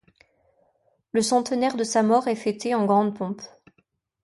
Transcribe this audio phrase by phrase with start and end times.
[1.11, 3.43] Le centenaire de sa mort est fêté en grande pompe.